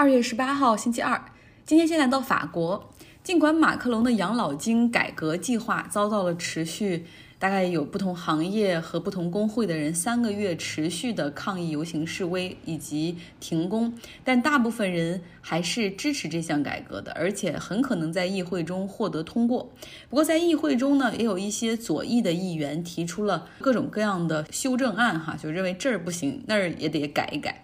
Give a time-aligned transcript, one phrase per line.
[0.00, 1.22] 二月十八号，星期二。
[1.66, 2.88] 今天先来到法国。
[3.22, 7.04] 尽管马克龙的养老金改革计划遭到了持续，
[7.38, 13.92] 大概有不同行业和不同工会的人三个月持续的抗议、游行、示威以及停工，
[14.24, 19.70] 但大部分人还是支持这项改革的，而且很可能在议会中获得通过。
[20.08, 27.62] 不过，在议会中呢，也有一些左翼的议员提出了各种各样的修正案，哈，就认为这儿不行，那儿也得改一改。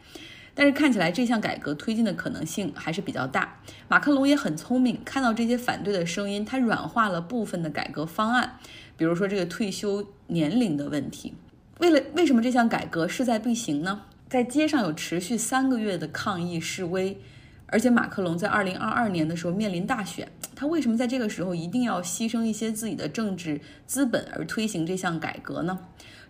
[0.57, 3.61] 但是看起来这项改革推进的可能性还是比较大。
[3.89, 8.59] 马克龙也很聪明，看到这些反对的声音，他软化了部分的改革方案，
[8.97, 11.35] 比如说这个退休年龄的问题。
[11.79, 14.05] 为了为什么这项改革势在必行呢？
[14.31, 17.21] 在街上有持续三个月的抗议示威，
[17.67, 25.79] 而且马克龙在二零二二年的时候面临大选，他为什么在这个时候一定要牺牲一些自己的政治资本而推行这项改革呢？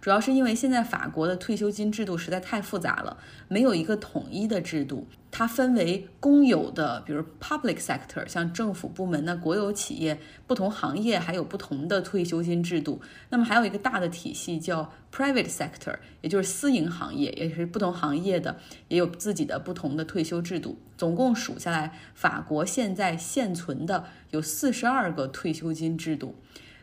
[0.01, 3.17] 主要是因为现在法国的退休金制度实在太复杂了，
[3.49, 5.07] 没有一个统一的制度。
[5.33, 13.03] 它分为公有的，比如 public sector，像政府部门那国有企业，不同行业还有不同的退休金制度。
[13.29, 18.57] 那么还有一个大的体系叫 private sector，也就是私营行业，也是不同行业的
[18.89, 20.79] 也有自己的不同的退休制度。
[20.97, 26.35] 总共数下来，法国现在现存的有四十二个退休金制度。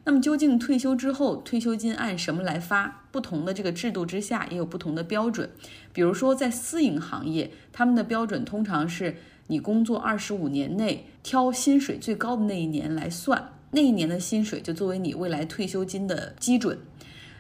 [0.05, 3.03] 那么究竟退休之后退休金按什么来发？
[3.09, 5.49] 不同的这个制度之下也有不同的标准。
[5.93, 9.15] 比如说在私营行业，他们的标准通常是
[9.47, 16.77] 你工作二十五年内挑薪水最高的那一年来算，那一年的薪水就作为你未来退休金的基准。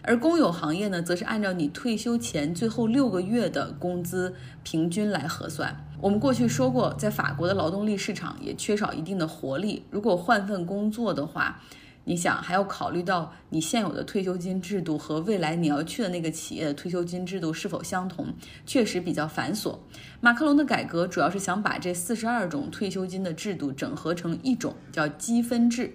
[0.03, 5.85] 而公有行业呢，则是按照你退休前最后六个月的工资平均来核算。
[5.99, 11.61] 我们过去说过，在法国的劳动力市场也缺少一定的活力，如果换份工作的话。
[12.05, 18.27] 你想还要考虑到你现有的退休金制度和未来你要去的那个企业的退休金制度是否相同，
[18.65, 19.77] 确实比较繁琐。
[20.19, 25.93] 马克龙的改革主要是想把这四十二种退休金的制度整合成一种叫积分制，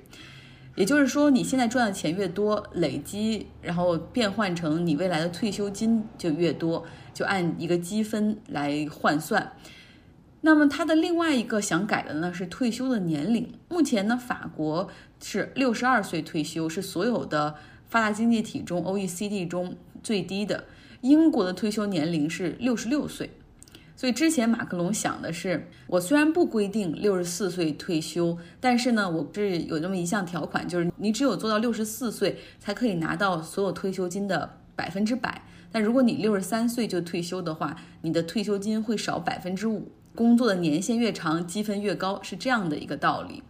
[0.76, 9.52] 也就是说你现在赚的钱越多，累积然后变换成你未来的退休金就越多，就按一个积分来换算。
[10.40, 13.52] 那么它的另外一个想改的呢是退休的年龄。
[13.68, 14.88] 目前呢，法国
[15.22, 17.56] 是六十二岁退休，是所有的
[17.88, 20.64] 发达经济体中 OECD 中最低的。
[21.00, 23.30] 英国的退休年龄是六十六岁。
[23.96, 35.42] 所以之前马克龙想的是，我虽然不规定六十四岁退休，但是呢，我这有这么一项条款，就是你只有做到六十四岁才可以拿到所有退休金的百分之百。
[35.72, 39.90] 但如果你六十三岁就退休的话，你的退休金会少百分之五。
[40.18, 43.40] 工作的年限越长，积分越高，是这样的一个道理，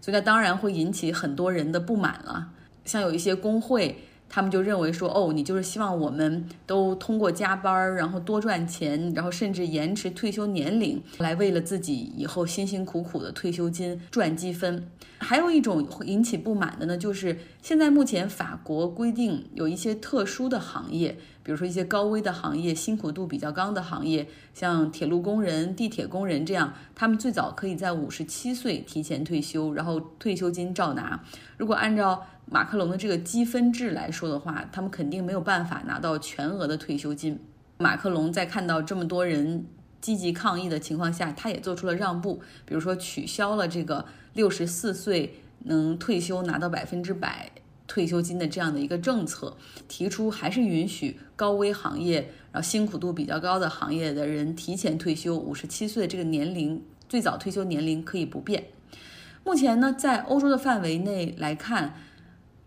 [0.00, 2.48] 所以它当然会引起很多人的不满了。
[2.84, 14.84] 像有一些工会，他们就认为说，哦，你就是希望我们都通过加班，然后多赚钱，然后甚至延迟退休年龄，来为了自己以后辛辛苦苦的退休金赚积分。
[15.18, 21.16] 还有一种引起不满的呢，就是现在目前法国规定有一些特殊的行业。
[21.46, 31.22] 比如说一些高危的行业、辛苦度比较高的行业，像铁路工人、地铁工人这样，他们最早可以在五十七岁提前退休，然后退休金照拿。
[31.56, 37.38] 如果按照马克龙的这个积分制来说的话，他们肯定没有办法拿到全额的退休金。
[37.78, 39.64] 马克龙在看到这么多人
[40.00, 47.52] 积极抗议的情况下，他也做出了让步，比如说取消了这个六十四岁能退休拿到百分之百。
[47.96, 49.56] 退休金的这样的一个政策，
[49.88, 58.64] 提出还是允许高危行业，然后辛苦度比较高的行业的人提前退休，五十七岁这个年龄最早退休年龄可以不变。
[59.44, 61.94] 目前呢，在欧洲的范围内来看，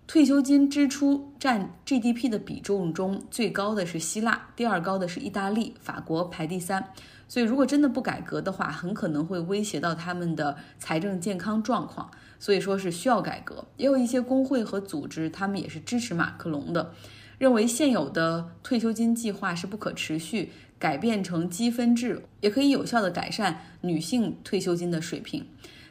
[0.09, 6.83] 退休金支出占 GDP 的比重中最高的是希腊，第二高的是意大利，法国排第三。
[7.27, 12.09] 所以，如果真的不改革的话，很可能会威胁到他们的财政健康状况。
[12.39, 13.63] 所以说是需要改革。
[13.77, 16.91] 也有一些工会和组织，他们也是支持马克龙的，
[17.37, 20.49] 认为现有的退休金计划是不可持续，
[20.79, 25.45] 改变成积分制也可以有效的改善女性退休金的水平。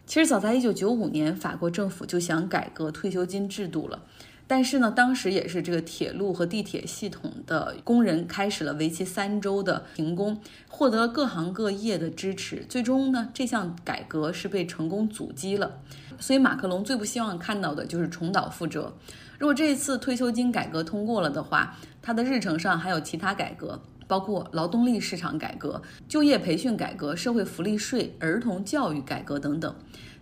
[0.09, 4.03] 其实早在1995年，法国政府就想改革退休金制度了。
[4.47, 12.65] 但是呢，当时也是这个铁路和地铁系统的工人开始了为期三周的停工，获得各行各业的支持。
[12.67, 15.79] 最终呢，这项改革是被成功阻击了。
[16.19, 18.95] 所以马克龙最不希望看到的就是重蹈覆辙。
[19.39, 23.79] 如果这一次退休金改革通过了的话，他的日程上还有其他改革，
[24.09, 29.73] 包括劳动力市场改革、就业培训改革、社会福利税、儿童教育改革等等。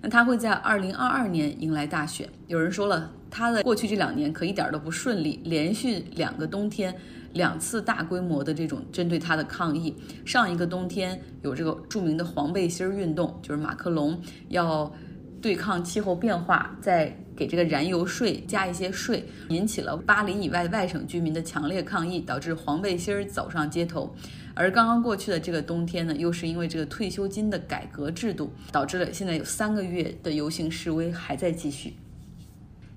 [0.03, 2.29] 那他会在二零二二年迎来大选。
[2.49, 3.13] 有人说了。
[3.29, 6.95] 他的过去这两年可一点都不顺利，连续两个冬天，
[7.35, 9.95] 两次大规模的这种针对它的抗议。
[10.25, 14.19] 上一个冬天有这个著名的黄背心运动，就是马克龙
[14.49, 14.91] 要
[15.47, 24.13] 对抗气候变化，在给这个燃油税加一些税，引起了巴黎以外外省居民的强烈抗议，导致黄背心走上街头。
[24.55, 31.95] 而刚刚过去的这个冬天呢，又是因为这个退休金的改革制度，导致了现在有三个月的游行示威还在继续。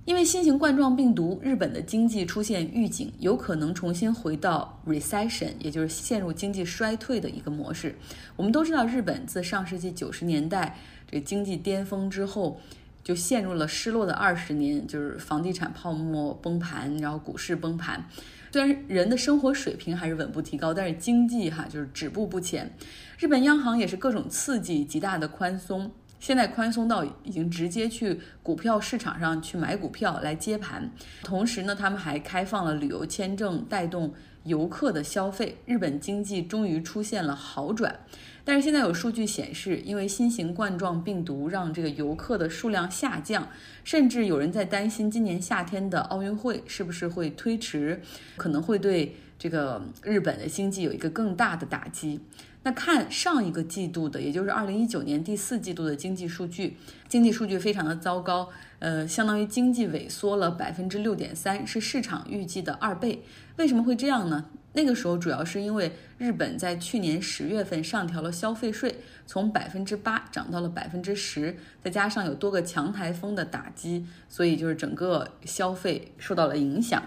[0.10, 7.96] 因为新型冠状病毒，日本的经济出现预警，有可能重新回到 recession，也就是陷入经济衰退的一个模式。
[8.36, 10.76] 我们都知道，日本自上世纪九十年代
[11.12, 12.60] 这经济巅峰之后，
[13.04, 18.04] 就陷入了失落的二十年，就是房地产泡沫崩盘，然后股市崩盘。
[18.52, 22.76] 虽然人的生活水平还是稳步提高，但是经济哈就是止步不前。
[23.20, 25.92] 日本央行也是各种刺激，极大的宽松。
[26.19, 30.92] 现在宽松到已经直接去股票市场上去买股票来接盘，
[31.24, 34.13] 同时呢，他们还开放了旅游签证，带动
[34.44, 35.57] 游客的消费。
[35.66, 38.00] 日本经济终于出现了好转，
[38.44, 43.48] 但是现在有数据显示，因为新型冠状病毒让这个游客的数量下降，
[43.83, 48.01] 甚至有人在担心今年夏天的奥运会是不是会推迟，
[48.36, 52.19] 可能会对这个日本的经济有一个更大的打击。
[52.64, 56.78] 那看上一个季度的，也就是二零一九年第四季度的经济数据，
[57.08, 63.24] 经济数据非常的糟糕，呃，相当于经济萎缩了百分之六点三，是市场预计的二倍。
[63.56, 64.46] 为什么会这样呢？
[64.74, 77.02] 那个时候主要是因为日本在去年十月份上调了消费税，从百分之八涨到了百分之十，再加上有多个强台风的打击，所以就是整个消费受到了影响。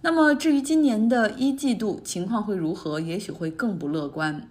[0.00, 4.48] 那么至于今年的一季度情况会如何，也许会更不乐观。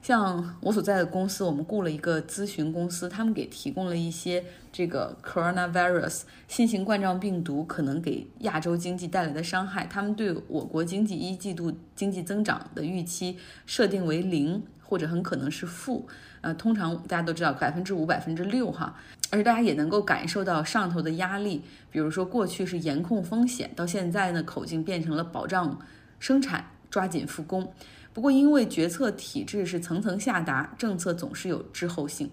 [0.00, 13.36] 像我所在的公司，我们雇了一个咨询公司，他们给提供了一些这个 coronavirus 新型冠状病毒可能给亚洲经济带来的伤害，他们对我国经济一季度经济增长的预期
[13.66, 16.06] 设定为零，或者很可能是负。
[16.42, 18.94] 呃，通常大家都知道百分之五、百分之六哈，
[19.30, 21.62] 而大家也能够感受到上头的压力。
[21.90, 25.78] 比如说过去是严控风险，到现在呢口径变成了保障
[26.18, 27.72] 生产，抓紧复工。
[28.12, 32.30] 不过，因为决策体制是层层下达，政策总是有滞后性。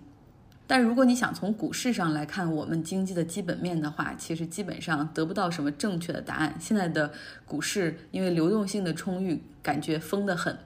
[0.66, 6.56] 但如果你想从股市上来看我们经济的基本面的话，其实基本上得不到什么正确的答案。
[6.58, 7.12] 现在的
[7.46, 10.58] 股市因为流动性的充裕，感觉疯得很。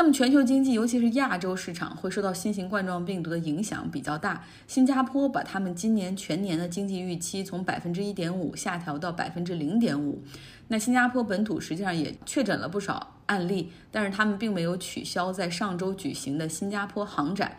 [0.00, 4.42] 那么，全球经济，尤其是亚洲市场，会受到新型冠状病毒的影响比较大。
[4.66, 10.24] 新加坡把他们今年全年的经济预期从百分之一点五下调到百分之零点五。
[10.68, 17.58] 那新加坡本土实际上也确诊了不少案例，但是他们并没有取消在上周举行的新加坡航展。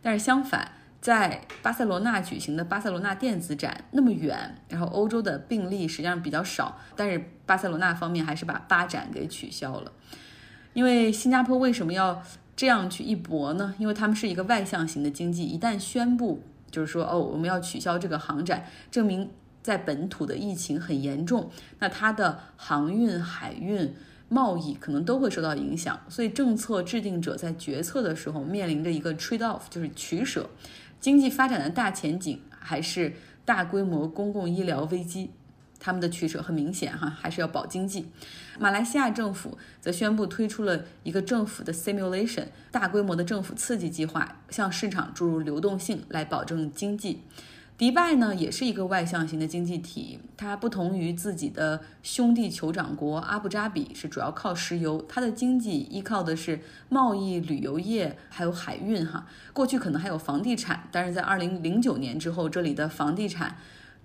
[0.00, 0.72] 但是相反，
[1.02, 9.92] 在巴塞罗那举行的巴塞罗那电子展那么远，然后欧洲的病例实际上比较少，但是巴塞罗那方面还是把巴展给取消了。
[10.72, 12.22] 因为新加坡为什么要
[12.56, 13.74] 这样去一搏呢？
[13.78, 19.30] 因为他们是一个外向型的经济，一旦宣布就是说哦我们要取消这个航展，证明。
[19.62, 21.48] 在本土的疫情很严重，
[21.78, 23.94] 那它的航运、海运、
[24.28, 30.50] 贸易可能都会受到影响，所以政策制定者在决策的时候面临着一个 trade off，就是取舍，
[30.98, 33.14] 经济发展的大前景还是
[33.44, 35.30] 大规模公共医疗危机，
[35.84, 38.06] 他们的取舍很明显哈，还是要保经济。
[38.60, 47.22] 马来西亚政府则宣布推出了一个政府的 simulation，大规模的政府刺激计划，向市场注入流动性来保证经济。
[47.76, 59.26] 迪拜呢，也是一个外向型的经济体，它不同于自己的兄弟酋长国阿布扎比，是主要靠石油，它的经济依靠的是贸易、旅游业还有海运哈。
[59.52, 63.56] 过去可能还有房地产，但是在二零零九年之后，这里的房地产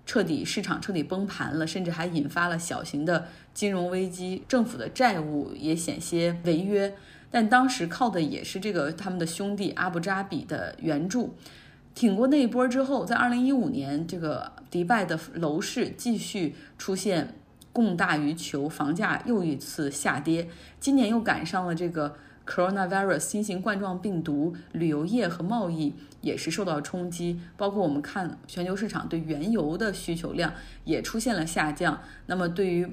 [0.08, 6.94] 彻底市场彻底崩盘了，甚至还引发了小型的金融危机，政府的债务也险些违约，
[7.30, 11.34] 但当时靠的也是这个他们的兄弟阿布扎比的援助。
[11.94, 17.34] 挺过那一波之后，在二零一五年，这个迪拜的楼市继续出现
[17.70, 20.48] 供大于求，房价又一次下跌。
[20.80, 22.16] 今年又赶上了这个
[22.48, 27.38] coronavirus 新型冠状病毒，旅游业和贸易也是受到冲击。
[27.58, 32.00] 包括我们看全球市场对原油的需求量也出现了下降。
[32.26, 32.88] 那么对于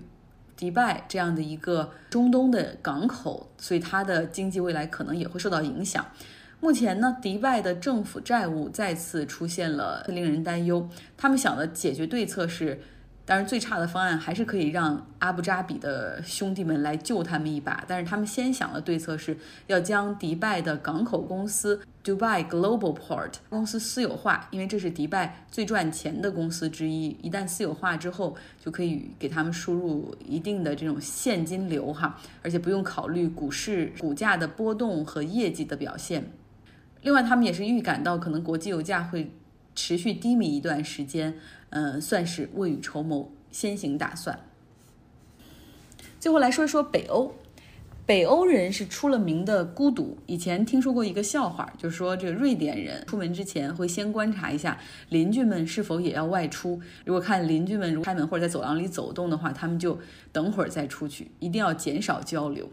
[0.58, 6.06] 迪拜这样的一个中东的港口，所以它的经济未来可能也会受到影响。
[6.62, 10.90] 目前呢，迪拜的政府债务再次出现了令人担忧。
[11.16, 12.80] 他们想的解决对策是
[13.28, 17.84] 当然，最差的方案还是可以让阿布扎比的兄弟们来救他们一把。
[17.88, 27.18] 但是他们先想的对策是要将迪拜的港口公司 Dubai Global Port 公司私有化，因为这是迪拜最赚钱的公司之一。
[27.24, 36.32] 一旦私有化之后，就可以给他们输入一定的这种现金流哈，而且不用考虑股市股价的波动和业绩的表现。
[37.02, 39.32] 另外，他们也是预感到可能国际油价会
[39.74, 41.34] 持续低迷一段时间。
[41.76, 44.40] 嗯，算是未雨绸缪，先行打算。
[46.22, 47.36] 最后来说一说北欧，
[48.06, 50.18] 北欧人是出了名的孤独。
[50.26, 54.80] 以前听说过一个笑话，就是说这个瑞典人出门之前会先观察一下
[55.10, 56.80] 邻居们是否也要外出。
[57.04, 60.00] 如果看邻居们如开门或者在走廊里走动的话，他们就
[60.32, 62.70] 等会儿再出去，一定要减少交流。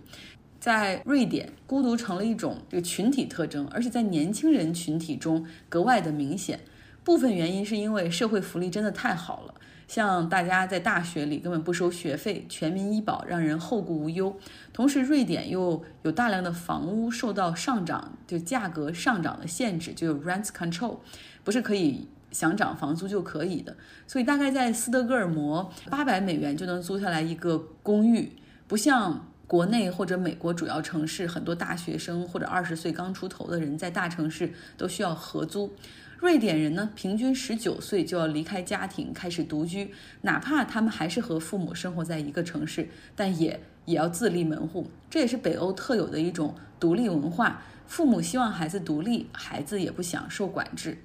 [0.60, 6.60] 在瑞典，孤独成了一种这个群体特征，而且在年轻人群体中格外的明显。
[7.04, 9.54] 部分原因是因为社会福利真的太好了，
[9.88, 14.36] 像大家在大学里根本不收学费，全民医保让人后顾无忧。
[14.72, 20.98] 同时，瑞典又有大量的房屋受到上涨就价格上涨的限制，就有 rent control，
[21.42, 23.76] 不是可以想涨房租就可以的。
[24.06, 28.32] 所以，大概在斯德哥尔摩，八百美元就能租下来一个公寓，
[28.68, 35.74] 不像国内或者美国主要城市，很多大学生或者二十岁刚出头的人在大城市都需要合租。
[36.22, 39.92] 瑞典人呢，平均十九岁就要离开家庭，开始独居。
[40.20, 44.86] 哪怕他们还是和父母生活在一个城市，但也也要自立门户。
[45.10, 47.64] 这也是北欧特有的一种独立文化。
[47.88, 50.96] 父母希望孩子独立，孩子也不想受管制。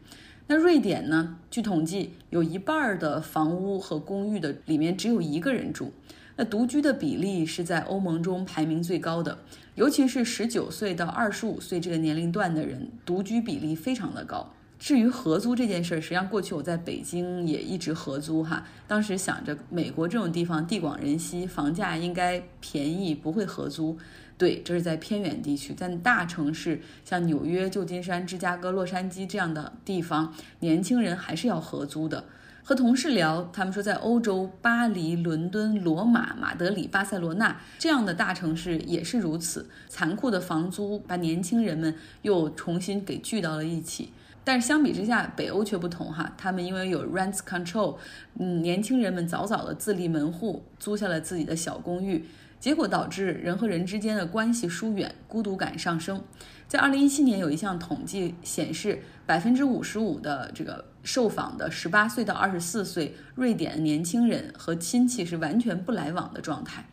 [0.46, 1.40] 那瑞典呢？
[1.50, 5.92] 据统计，有一半的房屋和公寓的里面只有一个人住。
[6.36, 9.40] 那独居的比例是在欧盟中排名最高的，
[9.74, 14.54] 尤其是十九岁到二十五岁这个年龄段的人，独居比例非常的高。
[14.80, 18.66] 至于合租这件事儿，实际上过去我在北京也一直合租哈。
[18.88, 23.98] 当时想着美国这种地方地广人稀，房价应该便宜，不会合租。
[24.38, 32.24] 对，这是在偏远地区，在大城市像纽约、旧金山、芝加哥、洛杉矶这样的地方，年轻人还是要合租的。
[32.64, 39.68] 和同事聊，他们说在欧洲，巴黎、伦敦、罗马、马德里、巴塞罗那这样的大城市也是如此。
[39.88, 44.12] 残酷的房租把年轻人们又重新给聚到了一起。
[44.48, 47.98] 但是相比之下，北欧却不同哈，他们因为有 rent control，
[48.39, 52.24] 嗯，年轻人们早早的自立门户，租下了自己的小公寓，
[52.58, 56.24] 结果导致人和人之间的关系疏远，孤独感上升。
[56.66, 66.86] 在二零一七年有一项统计显示，百分之五十五的这个受访的十八岁到二十四岁瑞典年轻人和亲戚是完全不来往的状态。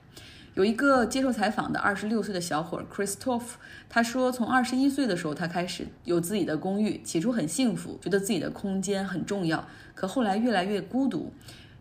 [0.54, 3.42] 有一个接受采访的二十六岁的小伙 Christoph，
[3.88, 11.32] 他说，从二十一岁的时候，他开始有自己的公寓，起初很幸福，觉得自己的空间很重要，可后来越来越孤独，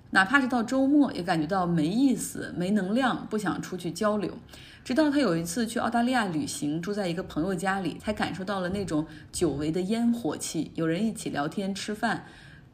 [0.10, 4.32] 哪怕是到周末也感觉到没意思、没能量，不想出去交流。
[4.84, 12.26] 直到他有一次去澳大利亚旅行，住在一个朋友家里，才感受到了那种久违的烟火气，有人一起聊天、吃饭、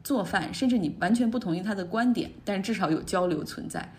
[0.02, 3.92] 做饭，甚至你完全不同意他的观点，但至少有交流存在。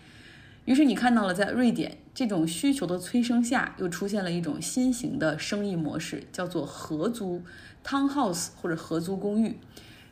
[0.65, 7.41] 于是你看到了，在瑞典这种需求的催生下，又出现了一种新型的生意模式，叫做合租
[7.83, 9.57] （townhouse） 或者合租公寓，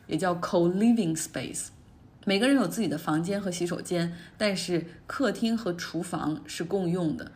[0.08, 1.68] 也叫 co-living space。
[2.26, 7.30] 每个人有自己的房间和洗手间，但是客厅和厨房是共用的。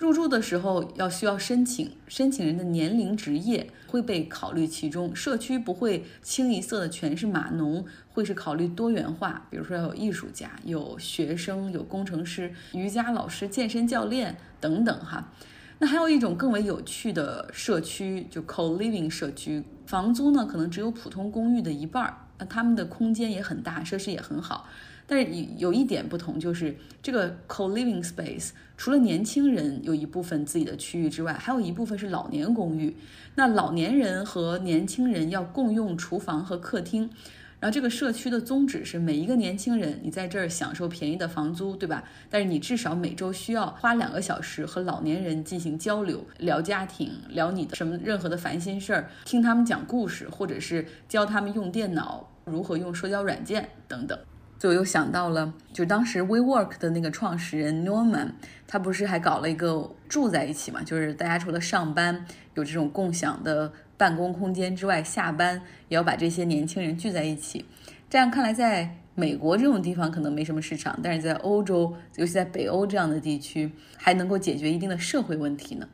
[0.00, 5.14] 入住的时候要需要申请，申请人的年龄、职业会被考虑其中。
[5.14, 15.30] 社区不会清一色的全是码农，会是考虑多元化，比如说有艺术家、有学生、有工程师、瑜伽老师、健身教练等等哈。
[15.78, 24.66] 那还有一种更为有趣的社区，就 co-living 社区，房租呢可能只有普通公寓的一半儿，那他们的空间也很大，设施也很好。
[25.10, 32.96] 但是有有一点不同，就是这个 co-living space 除了年轻人有一部分自己的区域之外，还有一部分是老年公寓。
[33.34, 37.10] 那老年人和年轻人要共用厨房和客厅。
[37.58, 42.04] 然后这个社区的宗旨是，每一个年轻人你在这儿享受便宜的房租，对吧？
[42.30, 54.16] 但是你至少每周需要花两个小时和老年人进行交流，聊家庭，聊你的什么任何的烦心事儿，听他们讲故事，或者是教他们用电脑，如何用社交软件等等。
[54.60, 58.32] 所以我又想到了，就当时 WeWork 的那个创始人 Norman，
[58.68, 60.82] 他不是还搞了一个住在一起嘛？
[60.82, 67.64] 就是大家除了上班有这种共享的办公空间之外，下班也要把这些年轻人聚在一起。
[68.10, 75.88] 这样看来，在美国这种地方可能没什么市场，但是在欧洲，尤其在北欧这样的地区，还能够解决一定的社会问题呢。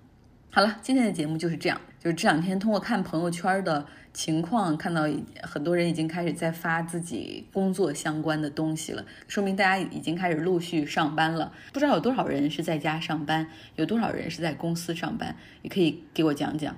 [0.57, 1.79] 好了，今天的节目就是这样。
[2.01, 3.85] 就是这两天通过看朋友圈的
[4.15, 5.03] 情况，看到
[5.43, 11.53] 很多人已经开始在发自己工作相关的东西了，说明大家已经开始陆续上班了。
[11.75, 16.75] 不知道有多少人是在家上班，有多少人是在公司上班，也可以给我讲讲。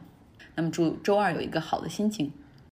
[0.57, 2.33] 那么祝周二有一个好的心情。